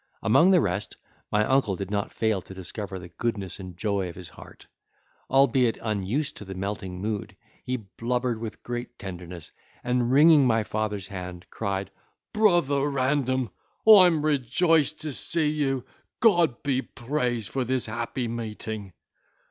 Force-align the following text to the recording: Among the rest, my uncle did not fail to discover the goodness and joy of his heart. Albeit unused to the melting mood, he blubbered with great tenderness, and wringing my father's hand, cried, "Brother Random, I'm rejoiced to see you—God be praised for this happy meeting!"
Among 0.23 0.49
the 0.49 0.61
rest, 0.61 0.97
my 1.31 1.45
uncle 1.45 1.75
did 1.75 1.91
not 1.91 2.11
fail 2.11 2.41
to 2.41 2.55
discover 2.55 2.97
the 2.97 3.09
goodness 3.19 3.59
and 3.59 3.77
joy 3.77 4.09
of 4.09 4.15
his 4.15 4.29
heart. 4.29 4.65
Albeit 5.29 5.77
unused 5.79 6.35
to 6.37 6.43
the 6.45 6.55
melting 6.55 6.99
mood, 6.99 7.37
he 7.63 7.77
blubbered 7.77 8.39
with 8.39 8.63
great 8.63 8.97
tenderness, 8.97 9.51
and 9.83 10.11
wringing 10.11 10.47
my 10.47 10.63
father's 10.63 11.05
hand, 11.05 11.45
cried, 11.51 11.91
"Brother 12.33 12.89
Random, 12.89 13.51
I'm 13.87 14.25
rejoiced 14.25 15.01
to 15.01 15.11
see 15.13 15.49
you—God 15.49 16.63
be 16.63 16.81
praised 16.81 17.49
for 17.49 17.63
this 17.63 17.85
happy 17.85 18.27
meeting!" 18.27 18.93